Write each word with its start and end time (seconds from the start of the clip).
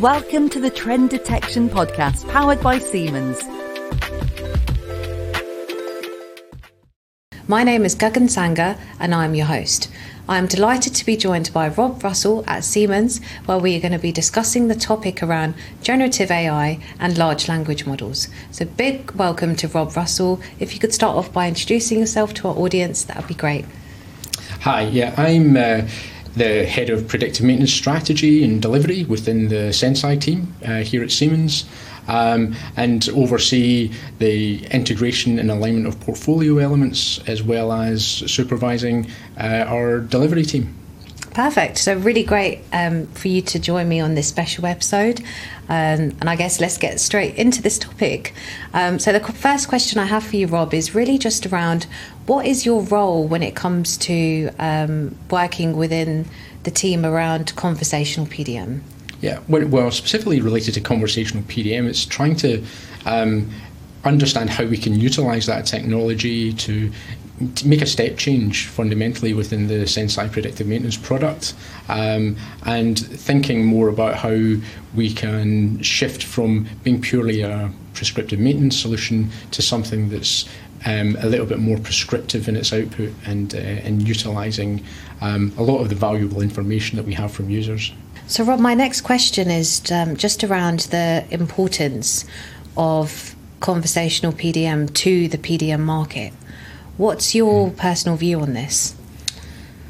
Welcome 0.00 0.50
to 0.50 0.60
the 0.60 0.68
Trend 0.68 1.08
Detection 1.08 1.70
Podcast, 1.70 2.28
powered 2.28 2.60
by 2.60 2.78
Siemens. 2.78 3.42
My 7.48 7.64
name 7.64 7.82
is 7.82 7.96
Gagan 7.96 8.28
Sanga, 8.28 8.78
and 9.00 9.14
I'm 9.14 9.34
your 9.34 9.46
host. 9.46 9.90
I 10.28 10.36
am 10.36 10.48
delighted 10.48 10.94
to 10.96 11.06
be 11.06 11.16
joined 11.16 11.50
by 11.54 11.68
Rob 11.68 12.04
Russell 12.04 12.44
at 12.46 12.64
Siemens, 12.64 13.22
where 13.46 13.56
we 13.56 13.74
are 13.74 13.80
going 13.80 13.92
to 13.92 13.98
be 13.98 14.12
discussing 14.12 14.68
the 14.68 14.74
topic 14.74 15.22
around 15.22 15.54
generative 15.80 16.30
AI 16.30 16.78
and 17.00 17.16
large 17.16 17.48
language 17.48 17.86
models. 17.86 18.28
So, 18.50 18.66
big 18.66 19.12
welcome 19.12 19.56
to 19.56 19.68
Rob 19.68 19.96
Russell. 19.96 20.42
If 20.58 20.74
you 20.74 20.78
could 20.78 20.92
start 20.92 21.16
off 21.16 21.32
by 21.32 21.48
introducing 21.48 22.00
yourself 22.00 22.34
to 22.34 22.48
our 22.48 22.54
audience, 22.54 23.04
that 23.04 23.16
would 23.16 23.28
be 23.28 23.34
great. 23.34 23.64
Hi, 24.60 24.82
yeah, 24.82 25.14
I'm. 25.16 25.56
Uh, 25.56 25.88
the 26.36 26.66
head 26.66 26.90
of 26.90 27.08
predictive 27.08 27.44
maintenance 27.44 27.72
strategy 27.72 28.44
and 28.44 28.60
delivery 28.60 29.04
within 29.04 29.48
the 29.48 29.72
Senseye 29.72 30.20
team 30.20 30.54
uh, 30.64 30.76
here 30.78 31.02
at 31.02 31.10
Siemens 31.10 31.64
um, 32.08 32.54
and 32.76 33.08
oversee 33.10 33.90
the 34.18 34.64
integration 34.66 35.38
and 35.38 35.50
alignment 35.50 35.86
of 35.86 35.98
portfolio 36.00 36.58
elements 36.58 37.18
as 37.26 37.42
well 37.42 37.72
as 37.72 38.04
supervising 38.04 39.10
uh, 39.38 39.64
our 39.66 40.00
delivery 40.00 40.44
team. 40.44 40.74
Perfect. 41.36 41.76
So, 41.76 41.94
really 41.94 42.22
great 42.22 42.60
um, 42.72 43.08
for 43.08 43.28
you 43.28 43.42
to 43.42 43.58
join 43.58 43.90
me 43.90 44.00
on 44.00 44.14
this 44.14 44.26
special 44.26 44.64
episode. 44.64 45.20
Um, 45.68 46.16
and 46.18 46.30
I 46.30 46.34
guess 46.34 46.62
let's 46.62 46.78
get 46.78 46.98
straight 46.98 47.34
into 47.34 47.60
this 47.60 47.78
topic. 47.78 48.32
Um, 48.72 48.98
so, 48.98 49.12
the 49.12 49.20
first 49.20 49.68
question 49.68 49.98
I 49.98 50.06
have 50.06 50.24
for 50.24 50.36
you, 50.36 50.46
Rob, 50.46 50.72
is 50.72 50.94
really 50.94 51.18
just 51.18 51.44
around 51.44 51.86
what 52.24 52.46
is 52.46 52.64
your 52.64 52.80
role 52.84 53.28
when 53.28 53.42
it 53.42 53.54
comes 53.54 53.98
to 53.98 54.48
um, 54.58 55.14
working 55.30 55.76
within 55.76 56.24
the 56.62 56.70
team 56.70 57.04
around 57.04 57.54
conversational 57.54 58.26
PDM? 58.26 58.80
Yeah, 59.20 59.40
well, 59.46 59.90
specifically 59.90 60.40
related 60.40 60.72
to 60.72 60.80
conversational 60.80 61.42
PDM, 61.42 61.86
it's 61.86 62.06
trying 62.06 62.36
to 62.36 62.64
um, 63.04 63.50
understand 64.04 64.48
how 64.48 64.64
we 64.64 64.78
can 64.78 64.94
utilize 64.94 65.44
that 65.44 65.66
technology 65.66 66.54
to, 66.54 66.88
to, 66.88 66.94
make 67.64 67.82
a 67.82 67.86
step 67.86 68.16
change 68.16 68.66
fundamentally 68.66 69.34
within 69.34 69.68
the 69.68 69.84
Senseye 69.84 70.30
predictive 70.30 70.66
maintenance 70.66 70.96
product, 70.96 71.54
um, 71.88 72.36
and 72.64 72.98
thinking 72.98 73.64
more 73.64 73.88
about 73.88 74.16
how 74.16 74.54
we 74.94 75.12
can 75.12 75.82
shift 75.82 76.22
from 76.22 76.66
being 76.82 77.00
purely 77.00 77.42
a 77.42 77.70
prescriptive 77.94 78.38
maintenance 78.38 78.78
solution 78.78 79.30
to 79.50 79.62
something 79.62 80.08
that's 80.08 80.48
um, 80.84 81.16
a 81.20 81.26
little 81.26 81.46
bit 81.46 81.58
more 81.58 81.78
prescriptive 81.78 82.48
in 82.48 82.56
its 82.56 82.72
output 82.72 83.12
and 83.24 83.54
uh, 83.54 83.58
and 83.58 84.06
utilizing 84.06 84.84
um, 85.20 85.52
a 85.58 85.62
lot 85.62 85.80
of 85.80 85.88
the 85.88 85.94
valuable 85.94 86.40
information 86.40 86.96
that 86.96 87.04
we 87.04 87.14
have 87.14 87.32
from 87.32 87.50
users. 87.50 87.92
So, 88.28 88.44
Rob, 88.44 88.60
my 88.60 88.74
next 88.74 89.02
question 89.02 89.50
is 89.50 89.82
um, 89.92 90.16
just 90.16 90.42
around 90.42 90.80
the 90.80 91.24
importance 91.30 92.24
of 92.76 93.34
conversational 93.60 94.32
PDM 94.32 94.92
to 94.94 95.28
the 95.28 95.38
PDM 95.38 95.80
market. 95.80 96.32
What's 96.96 97.34
your 97.34 97.70
mm. 97.70 97.76
personal 97.76 98.16
view 98.16 98.40
on 98.40 98.54
this? 98.54 98.94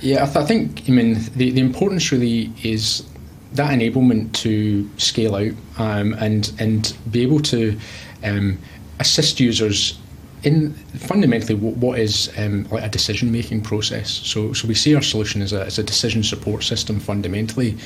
Yeah, 0.00 0.22
I, 0.22 0.26
th- 0.26 0.36
I, 0.36 0.44
think, 0.44 0.88
I 0.88 0.92
mean, 0.92 1.14
the, 1.34 1.50
the 1.50 1.60
importance 1.60 2.12
really 2.12 2.52
is 2.62 3.04
that 3.52 3.70
enablement 3.70 4.32
to 4.32 4.88
scale 4.98 5.34
out 5.34 5.52
um, 5.78 6.12
and 6.14 6.52
and 6.58 6.94
be 7.10 7.22
able 7.22 7.40
to 7.40 7.78
um, 8.22 8.58
assist 9.00 9.40
users 9.40 9.98
in 10.44 10.72
fundamentally 10.98 11.54
what 11.54 11.98
is 11.98 12.30
um, 12.36 12.64
like 12.70 12.84
a 12.84 12.88
decision 12.88 13.32
making 13.32 13.62
process. 13.62 14.10
So, 14.10 14.52
so 14.52 14.68
we 14.68 14.74
see 14.74 14.94
our 14.94 15.02
solution 15.02 15.42
as 15.42 15.52
a, 15.52 15.64
as 15.64 15.78
a 15.78 15.82
decision 15.82 16.22
support 16.22 16.62
system 16.62 17.00
fundamentally. 17.00 17.76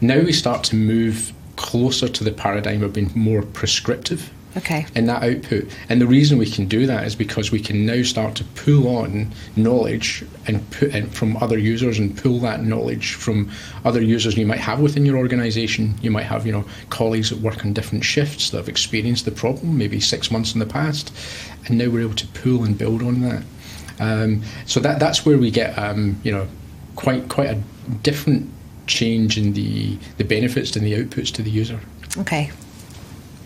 Now 0.00 0.20
we 0.20 0.32
start 0.32 0.64
to 0.64 0.76
move 0.76 1.32
closer 1.56 2.08
to 2.08 2.24
the 2.24 2.32
paradigm 2.32 2.82
of 2.82 2.94
being 2.94 3.10
more 3.14 3.42
prescriptive 3.42 4.30
okay. 4.56 4.86
And 4.94 5.08
that 5.08 5.22
output. 5.22 5.68
And 5.88 6.00
the 6.00 6.06
reason 6.06 6.38
we 6.38 6.50
can 6.50 6.66
do 6.66 6.86
that 6.86 7.06
is 7.06 7.14
because 7.14 7.50
we 7.50 7.60
can 7.60 7.86
now 7.86 8.02
start 8.02 8.34
to 8.36 8.44
pull 8.44 8.96
on 8.96 9.32
knowledge 9.56 10.24
and 10.46 10.68
put 10.70 10.94
in 10.94 11.08
from 11.10 11.36
other 11.38 11.58
users 11.58 11.98
and 11.98 12.16
pull 12.16 12.38
that 12.40 12.62
knowledge 12.62 13.14
from 13.14 13.50
other 13.84 14.00
users 14.00 14.36
you 14.36 14.46
might 14.46 14.60
have 14.60 14.80
within 14.80 15.06
your 15.06 15.16
organization. 15.16 15.94
You 16.02 16.10
might 16.10 16.24
have, 16.24 16.46
you 16.46 16.52
know, 16.52 16.64
colleagues 16.88 17.30
that 17.30 17.40
work 17.40 17.64
on 17.64 17.72
different 17.72 18.04
shifts 18.04 18.50
that 18.50 18.58
have 18.58 18.68
experienced 18.68 19.24
the 19.24 19.32
problem 19.32 19.78
maybe 19.78 20.00
six 20.00 20.30
months 20.30 20.52
in 20.54 20.60
the 20.60 20.66
past. 20.66 21.12
And 21.66 21.78
now 21.78 21.88
we're 21.88 22.02
able 22.02 22.14
to 22.14 22.26
pull 22.28 22.64
and 22.64 22.76
build 22.76 23.02
on 23.02 23.20
that. 23.22 23.42
Um, 24.00 24.42
so 24.66 24.80
that 24.80 24.98
that's 24.98 25.26
where 25.26 25.36
we 25.36 25.50
get, 25.50 25.78
um, 25.78 26.18
you 26.24 26.32
know, 26.32 26.48
quite 26.96 27.28
quite 27.28 27.50
a 27.50 27.62
different 28.02 28.50
change 28.86 29.38
in 29.38 29.52
the, 29.52 29.96
the 30.16 30.24
benefits 30.24 30.74
and 30.76 30.84
the 30.84 30.92
outputs 30.92 31.32
to 31.34 31.42
the 31.42 31.50
user. 31.50 31.80
Okay, 32.18 32.50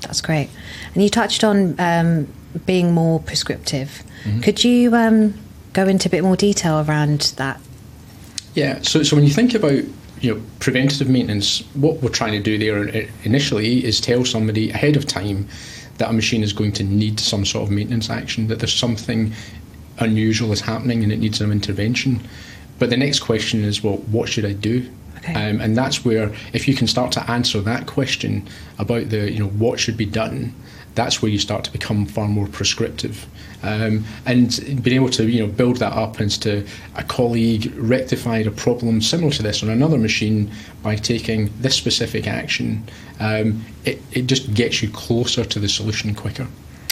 that's 0.05 0.21
great. 0.21 0.49
And 0.95 1.03
you 1.03 1.09
touched 1.09 1.45
on 1.45 1.79
um, 1.79 2.29
being 2.67 2.93
more 2.93 3.21
prescriptive. 3.21 4.03
Mm-hmm. 4.25 4.41
Could 4.41 4.65
you 4.65 4.95
um, 4.95 5.35
go 5.73 5.87
into 5.87 6.09
a 6.09 6.11
bit 6.11 6.23
more 6.23 6.37
detail 6.37 6.85
around 6.87 7.35
that? 7.37 7.61
Yeah, 8.55 8.81
so, 8.83 9.03
so 9.03 9.17
when 9.17 9.25
you 9.25 9.33
think 9.33 9.55
about 9.55 9.83
you 10.21 10.35
know 10.35 10.43
preventative 10.61 11.09
maintenance, 11.09 11.61
what 11.75 12.01
we're 12.03 12.09
trying 12.09 12.33
to 12.33 12.41
do 12.41 12.57
there 12.57 13.09
initially 13.25 13.85
is 13.85 14.01
tell 14.01 14.25
somebody 14.25 14.71
ahead 14.71 14.97
of 14.97 15.07
time 15.07 15.49
that 15.99 16.11
a 16.11 16.13
machine 16.13 16.43
is 16.43 16.53
going 16.53 16.73
to 16.73 16.85
need 16.85 17.21
some 17.21 17.45
sort 17.45 17.65
of 17.65 17.71
maintenance 17.71 18.11
action, 18.11 18.49
that 18.49 18.59
there's 18.59 18.73
something 18.75 19.33
unusual 19.99 20.53
is 20.53 20.61
happening 20.61 21.03
and 21.05 21.13
it 21.13 21.19
needs 21.19 21.39
some 21.39 21.53
intervention. 21.53 22.21
But 22.79 22.91
the 22.91 22.97
next 22.97 23.21
question 23.21 23.65
is, 23.65 23.83
well, 23.83 23.99
what 23.99 24.29
should 24.29 24.45
I 24.45 24.53
do? 24.53 24.91
Okay. 25.25 25.51
Um, 25.51 25.61
and 25.61 25.77
that's 25.77 26.05
where, 26.05 26.35
if 26.53 26.69
you 26.69 26.75
can 26.75 26.87
start 26.87 27.13
to 27.13 27.31
answer 27.31 27.61
that 27.63 27.87
question 27.87 28.47
about 28.79 29.09
the, 29.09 29.31
you 29.31 29.39
know, 29.39 29.49
what 29.49 29.81
should 29.81 29.97
be 29.97 30.07
done, 30.07 30.55
that's 30.95 31.23
where 31.23 31.31
you 31.31 31.39
start 31.39 31.65
to 31.65 31.73
become 31.73 32.07
far 32.07 32.29
more 32.29 32.47
prescriptive. 32.47 33.27
Um, 33.63 34.05
and 34.27 34.83
being 34.83 34.97
able 34.97 35.09
to, 35.11 35.27
you 35.29 35.41
know, 35.41 35.51
build 35.51 35.79
that 35.79 35.95
up 35.95 36.21
as 36.21 36.37
to 36.39 36.67
a 36.97 37.03
colleague 37.03 37.73
rectified 37.77 38.47
a 38.47 38.51
problem 38.51 39.01
similar 39.01 39.33
to 39.33 39.43
this 39.43 39.63
on 39.63 39.71
another 39.71 39.97
machine 39.97 40.51
by 40.83 40.97
taking 40.97 41.51
this 41.61 41.75
specific 41.75 42.27
action, 42.27 42.85
um, 43.19 43.65
it, 43.87 44.03
it 44.13 44.27
just 44.27 44.53
gets 44.53 44.83
you 44.83 44.91
closer 44.91 45.45
to 45.45 45.59
the 45.59 45.69
solution 45.69 46.15
quicker. 46.15 46.47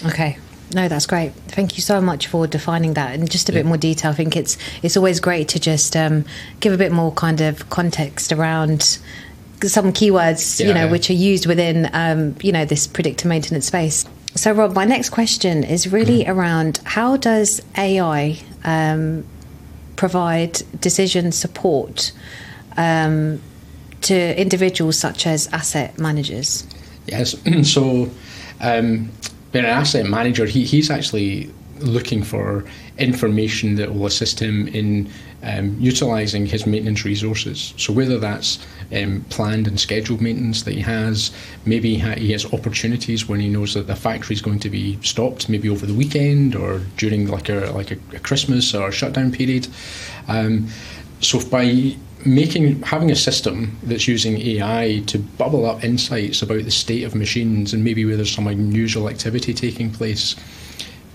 Okay, 0.07 0.39
no, 0.75 0.89
that's 0.89 1.07
great. 1.07 1.33
Thank 1.49 1.77
you 1.77 1.83
so 1.83 2.01
much 2.01 2.27
for 2.27 2.47
defining 2.47 2.95
that 2.95 3.15
in 3.15 3.27
just 3.27 3.49
a 3.49 3.53
yeah. 3.53 3.61
bit 3.61 3.67
more 3.67 3.77
detail. 3.77 4.11
I 4.11 4.15
think 4.15 4.37
it's 4.37 4.57
it's 4.83 4.97
always 4.97 5.21
great 5.21 5.49
to 5.49 5.61
just 5.61 5.97
um, 5.97 6.25
give 6.61 6.73
a 6.73 6.79
bit 6.79 6.93
more 6.93 7.13
kind 7.13 7.41
of 7.41 7.69
context 7.71 8.33
around 8.33 8.99
some 9.63 9.93
keywords, 9.93 10.61
yeah, 10.61 10.69
you 10.69 10.75
know, 10.75 10.85
yeah. 10.85 10.91
which 10.91 11.09
are 11.11 11.15
used 11.15 11.47
within 11.47 11.89
um, 11.93 12.37
you 12.43 12.53
know 12.53 12.65
this 12.65 12.87
predictive 12.87 13.29
maintenance 13.29 13.67
space. 13.67 14.05
So, 14.35 14.53
Rob, 14.53 14.75
my 14.75 14.85
next 14.85 15.11
question 15.11 15.63
is 15.63 15.93
really 15.93 16.25
mm. 16.25 16.29
around 16.29 16.81
how 16.85 17.17
does 17.17 17.61
AI 17.77 18.39
um, 18.65 19.25
provide 19.97 20.63
decision 20.81 21.33
support 21.33 22.13
um, 22.77 23.41
to 24.03 24.41
individuals 24.41 24.99
such 24.99 25.27
as 25.27 25.49
asset 25.49 25.99
managers? 25.99 26.67
Yes. 27.07 27.37
so 27.71 28.11
um, 28.61 29.11
being 29.53 29.65
an 29.65 29.71
asset 29.71 30.07
manager, 30.07 30.47
he, 30.47 30.65
he's 30.65 30.91
actually 30.91 31.51
looking 31.79 32.23
for 32.23 32.65
information 32.99 33.75
that 33.77 33.93
will 33.93 34.07
assist 34.07 34.41
him 34.41 34.69
in 34.69 35.11
um, 35.43 35.77
utilising 35.81 36.47
his 36.47 36.67
maintenance 36.67 37.05
resources. 37.05 37.75
So 37.77 37.93
whether 37.93 38.19
that's 38.19 38.65
um, 38.95 39.25
planned 39.29 39.67
and 39.67 39.79
scheduled 39.81 40.21
maintenance 40.21 40.63
that 40.63 40.75
he 40.75 40.81
has, 40.81 41.33
maybe 41.65 41.97
he 41.97 42.33
has 42.33 42.53
opportunities 42.53 43.29
when 43.29 43.41
he 43.41 43.49
knows 43.49 43.75
that 43.75 43.87
the 43.87 43.97
factory 43.97 44.35
is 44.35 44.43
going 44.43 44.61
to 44.61 44.71
be 44.71 45.01
stopped, 45.03 45.49
maybe 45.49 45.69
over 45.69 45.87
the 45.87 45.95
weekend 45.95 46.55
or 46.55 46.81
during 46.97 47.27
like 47.27 47.49
a 47.49 47.73
like 47.73 47.91
a, 47.91 47.97
Christmas 48.21 48.75
or 48.75 48.89
a 48.89 48.93
shutdown 48.93 49.33
period. 49.33 49.67
Um, 50.29 50.69
so 51.21 51.41
by 51.49 51.97
making 52.25 52.83
having 52.83 53.11
a 53.11 53.17
system 53.17 53.77
that's 53.83 54.07
using 54.07 54.41
AI 54.41 55.03
to 55.07 55.19
bubble 55.19 55.67
up 55.67 55.83
insights 55.85 56.43
about 56.43 56.65
the 56.65 56.71
state 56.71 57.05
of 57.05 57.15
machines 57.15 57.73
and 57.73 57.85
maybe 57.85 58.05
where 58.05 58.17
there's 58.17 58.33
some 58.33 58.47
unusual 58.47 59.09
activity 59.09 59.53
taking 59.53 59.91
place, 59.91 60.37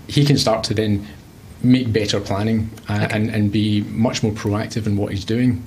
he 0.06 0.24
can 0.24 0.36
start 0.36 0.64
to 0.64 0.74
then 0.74 1.06
make 1.62 1.92
better 1.92 2.20
planning 2.20 2.70
uh, 2.88 2.94
okay. 3.04 3.16
and, 3.16 3.30
and 3.30 3.52
be 3.52 3.82
much 3.82 4.22
more 4.22 4.32
proactive 4.32 4.86
in 4.86 4.96
what 4.96 5.12
he's 5.12 5.24
doing. 5.24 5.64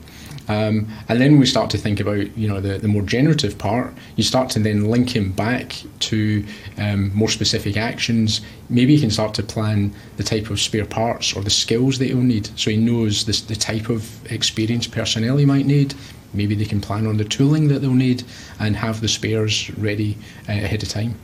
Um, 0.52 0.88
and 1.08 1.22
then 1.22 1.40
we 1.40 1.46
start 1.46 1.70
to 1.70 1.78
think 1.78 2.02
about 2.02 2.38
you 2.38 2.48
know 2.48 2.60
the, 2.60 2.78
the 2.78 2.88
more 2.90 3.02
generative 3.04 3.58
part. 3.58 3.94
You 4.18 4.24
start 4.24 4.50
to 4.52 4.60
then 4.60 4.90
link 4.90 5.16
him 5.16 5.32
back 5.32 5.82
to 6.12 6.46
um, 6.78 7.16
more 7.16 7.30
specific 7.30 7.78
actions. 7.78 8.42
Maybe 8.70 8.96
he 8.96 9.02
can 9.02 9.12
start 9.12 9.34
to 9.36 9.44
plan 9.44 9.94
the 10.18 10.24
type 10.24 10.50
of 10.50 10.60
spare 10.60 10.86
parts 10.86 11.34
or 11.36 11.42
the 11.42 11.50
skills 11.50 12.00
that 12.00 12.08
he'll 12.08 12.18
need, 12.18 12.48
so 12.60 12.70
he 12.70 12.78
knows 12.78 13.26
this, 13.26 13.42
the 13.42 13.56
type 13.56 13.90
of 13.90 14.30
experienced 14.30 14.92
personnel 14.92 15.38
he 15.38 15.46
might 15.46 15.66
need. 15.66 15.94
Maybe 16.34 16.56
they 16.56 16.66
can 16.66 16.82
plan 16.82 17.08
on 17.08 17.18
the 17.18 17.26
tooling 17.26 17.70
that 17.70 17.80
they'll 17.80 17.94
need 17.94 18.24
and 18.60 18.76
have 18.76 19.00
the 19.00 19.08
spares 19.08 19.70
ready 19.78 20.18
uh, 20.50 20.54
ahead 20.54 20.84
of 20.84 20.90
time. 20.90 21.16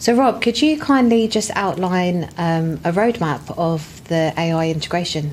So, 0.00 0.14
Rob, 0.14 0.42
could 0.42 0.60
you 0.62 0.78
kindly 0.78 1.28
just 1.28 1.50
outline 1.54 2.24
um, 2.38 2.74
a 2.84 2.92
roadmap 2.92 3.56
of 3.56 4.02
the 4.08 4.32
AI 4.36 4.70
integration? 4.70 5.32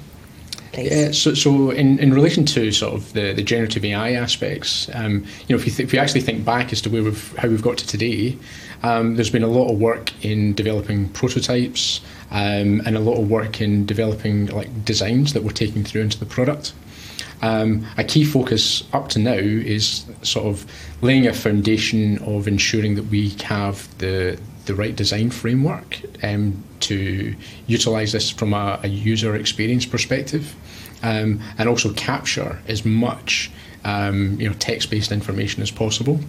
Please. 0.76 0.92
Yeah, 0.92 1.12
so, 1.12 1.34
so 1.34 1.72
in, 1.72 2.00
in 2.00 2.14
relation 2.14 2.46
to 2.46 2.72
sort 2.72 2.94
of 2.94 3.14
the, 3.14 3.34
the 3.34 3.44
generative 3.44 3.84
AI 3.84 4.14
aspects, 4.14 4.90
um, 4.94 5.26
you 5.48 5.56
know, 5.56 5.60
if 5.60 5.66
you, 5.66 5.72
th- 5.72 5.88
if 5.88 5.94
you 5.94 6.00
actually 6.00 6.22
think 6.22 6.46
back 6.46 6.72
as 6.72 6.82
to 6.82 6.90
where 6.90 7.04
we've 7.04 7.36
how 7.38 7.48
we've 7.48 7.62
got 7.62 7.78
to 7.80 7.88
today, 7.88 8.38
um, 8.84 9.16
there's 9.16 9.30
been 9.30 9.44
a 9.44 9.48
lot 9.48 9.72
of 9.72 9.80
work 9.80 10.12
in 10.24 10.54
developing 10.54 11.10
prototypes 11.10 12.02
um, 12.32 12.82
and 12.86 12.96
a 12.96 13.00
lot 13.00 13.20
of 13.20 13.30
work 13.30 13.62
in 13.62 13.86
developing 13.86 14.48
like 14.48 14.86
designs 14.86 15.34
that 15.34 15.44
we're 15.44 15.52
taking 15.52 15.84
through 15.84 16.02
into 16.02 16.20
the 16.20 16.26
product. 16.26 16.74
Um, 17.42 17.86
a 17.98 18.04
key 18.04 18.24
focus 18.24 18.84
up 18.94 19.10
to 19.10 19.20
now 19.20 19.34
is 19.34 20.06
sort 20.22 20.46
of 20.46 20.66
laying 21.02 21.28
a 21.28 21.34
foundation 21.34 22.18
of 22.20 22.48
ensuring 22.48 22.96
that 22.96 23.04
we 23.04 23.30
have 23.44 23.96
the 23.98 24.40
the 24.66 24.76
right 24.76 24.96
design 24.96 25.30
framework 25.30 26.02
um, 26.24 26.64
to 26.82 27.36
utilise 27.68 28.12
this 28.12 28.30
from 28.30 28.54
a, 28.54 28.80
a, 28.84 28.88
user 28.88 29.36
experience 29.36 29.86
perspective, 29.86 30.56
um, 31.04 31.42
and 31.58 31.70
also 31.70 31.94
capture 31.94 32.60
as 32.68 32.86
much 32.86 33.52
um, 33.84 34.40
you 34.40 34.50
know 34.50 34.56
text-based 34.60 35.12
information 35.12 35.62
as 35.62 35.72
possible. 35.72 36.20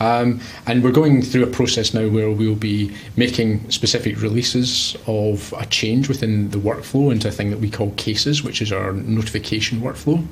Um, 0.00 0.40
and 0.66 0.82
we're 0.82 0.90
going 0.90 1.22
through 1.22 1.44
a 1.44 1.50
process 1.50 1.94
now 1.94 2.08
where 2.08 2.30
we'll 2.30 2.56
be 2.56 2.92
making 3.16 3.70
specific 3.70 4.20
releases 4.20 4.96
of 5.06 5.54
a 5.56 5.66
change 5.66 6.08
within 6.08 6.50
the 6.50 6.58
workflow 6.58 7.12
into 7.12 7.28
a 7.28 7.30
thing 7.30 7.50
that 7.50 7.60
we 7.60 7.70
call 7.70 7.92
cases, 7.92 8.42
which 8.42 8.60
is 8.60 8.72
our 8.72 8.92
notification 8.92 9.80
workflow. 9.80 10.26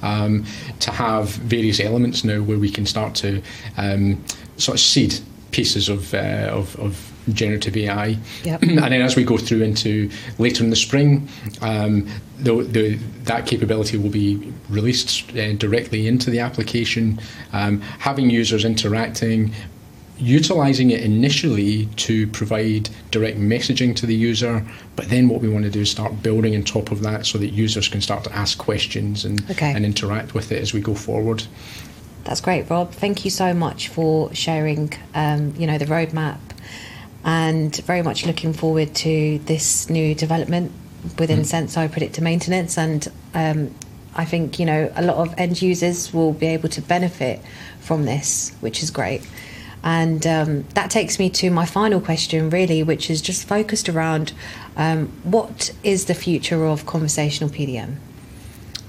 Um, 0.00 0.44
to 0.80 0.90
have 0.90 1.28
various 1.28 1.78
elements 1.78 2.24
now 2.24 2.42
where 2.42 2.58
we 2.58 2.70
can 2.70 2.86
start 2.86 3.14
to 3.16 3.42
um, 3.76 4.24
sort 4.56 4.76
of 4.76 4.80
seed 4.80 5.20
pieces 5.52 5.88
of, 5.88 6.12
uh, 6.14 6.50
of, 6.50 6.76
of 6.80 7.12
generative 7.32 7.76
AI. 7.76 8.18
Yep. 8.44 8.62
and 8.62 8.78
then 8.78 9.02
as 9.02 9.16
we 9.16 9.24
go 9.24 9.38
through 9.38 9.62
into 9.62 10.10
later 10.38 10.64
in 10.64 10.70
the 10.70 10.76
spring, 10.76 11.28
um, 11.60 12.08
the, 12.38 12.62
the, 12.64 12.94
that 13.24 13.46
capability 13.46 13.96
will 13.96 14.10
be 14.10 14.52
released 14.68 15.30
uh, 15.36 15.52
directly 15.54 16.08
into 16.08 16.30
the 16.30 16.40
application, 16.40 17.20
um, 17.52 17.80
having 17.80 18.28
users 18.30 18.64
interacting, 18.64 19.52
utilizing 20.18 20.90
it 20.90 21.02
initially 21.02 21.86
to 21.96 22.26
provide 22.28 22.88
direct 23.10 23.38
messaging 23.38 23.94
to 23.96 24.06
the 24.06 24.14
user, 24.14 24.64
but 24.96 25.08
then 25.08 25.28
what 25.28 25.40
we 25.40 25.48
want 25.48 25.64
to 25.64 25.70
do 25.70 25.80
is 25.80 25.90
start 25.90 26.22
building 26.22 26.54
on 26.54 26.62
top 26.62 26.90
of 26.90 27.02
that 27.02 27.26
so 27.26 27.38
that 27.38 27.48
users 27.48 27.88
can 27.88 28.00
start 28.00 28.24
to 28.24 28.32
ask 28.32 28.58
questions 28.58 29.24
and, 29.24 29.48
okay. 29.50 29.72
and 29.72 29.84
interact 29.84 30.34
with 30.34 30.52
it 30.52 30.60
as 30.60 30.72
we 30.72 30.80
go 30.80 30.94
forward. 30.94 31.42
That's 32.24 32.40
great, 32.40 32.70
Rob. 32.70 32.92
Thank 32.92 33.24
you 33.24 33.30
so 33.30 33.52
much 33.52 33.88
for 33.88 34.32
sharing, 34.34 34.92
um, 35.14 35.54
you 35.56 35.66
know, 35.66 35.78
the 35.78 35.86
roadmap, 35.86 36.38
and 37.24 37.74
very 37.78 38.02
much 38.02 38.26
looking 38.26 38.52
forward 38.52 38.94
to 38.96 39.38
this 39.40 39.90
new 39.90 40.14
development 40.14 40.72
within 41.18 41.40
mm. 41.40 41.44
Senseye 41.44 41.90
Predictive 41.90 42.22
Maintenance. 42.22 42.78
And 42.78 43.08
um, 43.34 43.74
I 44.14 44.24
think 44.24 44.58
you 44.58 44.66
know 44.66 44.92
a 44.94 45.02
lot 45.02 45.16
of 45.16 45.34
end 45.38 45.60
users 45.62 46.12
will 46.12 46.32
be 46.32 46.46
able 46.46 46.68
to 46.70 46.82
benefit 46.82 47.40
from 47.80 48.04
this, 48.04 48.54
which 48.60 48.82
is 48.82 48.90
great. 48.90 49.26
And 49.84 50.24
um, 50.26 50.62
that 50.74 50.90
takes 50.90 51.18
me 51.18 51.28
to 51.30 51.50
my 51.50 51.66
final 51.66 52.00
question, 52.00 52.50
really, 52.50 52.84
which 52.84 53.10
is 53.10 53.20
just 53.20 53.48
focused 53.48 53.88
around 53.88 54.32
um, 54.76 55.08
what 55.24 55.72
is 55.82 56.04
the 56.04 56.14
future 56.14 56.64
of 56.64 56.86
conversational 56.86 57.50
PDM? 57.50 57.96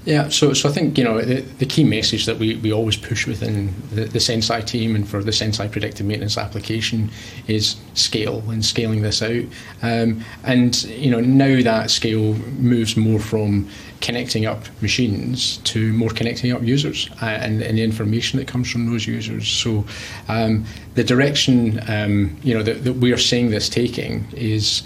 Yeah, 0.04 0.28
so 0.28 0.52
so 0.52 0.68
I 0.68 0.72
think 0.72 0.98
you 0.98 1.04
know 1.04 1.20
the, 1.22 1.40
the 1.40 1.64
key 1.64 1.82
message 1.82 2.26
that 2.26 2.38
we, 2.38 2.56
we 2.56 2.72
always 2.72 2.96
push 2.96 3.26
within 3.26 3.74
the, 3.90 4.04
the 4.04 4.18
Senseye 4.18 4.66
team 4.66 4.94
and 4.94 5.08
for 5.08 5.22
the 5.22 5.30
Senseye 5.30 5.72
predictive 5.72 6.04
maintenance 6.04 6.36
application 6.36 7.10
is 7.46 7.76
scale 7.94 8.42
and 8.50 8.62
scaling 8.62 9.00
this 9.00 9.22
out. 9.22 9.44
Um, 9.80 10.22
and 10.42 10.82
you 10.84 11.10
know 11.10 11.20
now 11.20 11.62
that 11.62 11.90
scale 11.90 12.34
moves 12.58 12.98
more 12.98 13.18
from 13.18 13.66
connecting 14.02 14.44
up 14.44 14.66
machines 14.82 15.56
to 15.58 15.90
more 15.94 16.10
connecting 16.10 16.52
up 16.52 16.62
users 16.62 17.08
uh, 17.22 17.24
and, 17.24 17.62
and 17.62 17.78
the 17.78 17.82
information 17.82 18.38
that 18.38 18.46
comes 18.46 18.70
from 18.70 18.84
those 18.84 19.06
users. 19.06 19.48
So 19.48 19.86
um, 20.28 20.66
the 20.96 21.04
direction 21.04 21.80
um, 21.88 22.36
you 22.42 22.52
know 22.52 22.62
that, 22.62 22.84
that 22.84 22.96
we 22.96 23.10
are 23.12 23.18
seeing 23.18 23.50
this 23.50 23.70
taking 23.70 24.26
is 24.32 24.82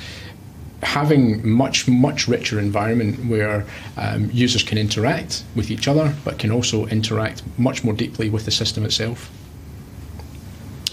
having 0.83 1.49
much 1.49 1.89
much 1.89 2.29
richer 2.29 2.59
environment 2.59 3.27
where 3.27 3.65
um, 3.97 4.31
users 4.33 4.63
can 4.63 4.79
interact 4.79 5.43
with 5.57 5.71
each 5.71 5.89
other 5.89 6.15
but 6.25 6.39
can 6.39 6.51
also 6.51 6.87
interact 6.87 7.43
much 7.59 7.83
more 7.83 7.95
deeply 7.95 8.31
with 8.31 8.45
the 8.45 8.51
system 8.51 8.85
itself. 8.85 9.31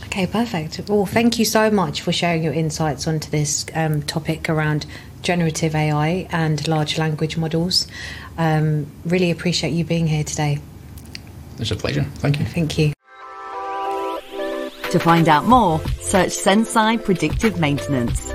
Okay 0.06 0.26
perfect. 0.26 0.82
Well 0.90 1.06
thank 1.06 1.38
you 1.38 1.46
so 1.46 1.70
much 1.70 2.02
for 2.02 2.12
sharing 2.12 2.44
your 2.44 2.54
insights 2.54 3.08
onto 3.08 3.30
this 3.30 3.66
um, 3.76 4.02
topic 4.04 4.50
around 4.50 4.86
generative 5.22 5.76
ai 5.76 6.28
and 6.32 6.68
large 6.68 6.98
language 6.98 7.38
models. 7.38 7.88
Um, 8.38 8.88
really 9.06 9.32
appreciate 9.32 9.72
you 9.72 9.84
being 9.84 10.08
here 10.08 10.24
today. 10.24 10.60
It's 11.60 11.72
a 11.72 11.76
pleasure. 11.76 12.04
Thank 12.16 12.40
you. 12.40 12.46
Thank 12.46 12.78
you. 12.78 12.94
To 14.92 15.00
find 15.00 15.28
out 15.28 15.46
more 15.46 15.80
search 16.00 16.30
senseye 16.30 17.04
predictive 17.04 17.60
maintenance 17.60 18.35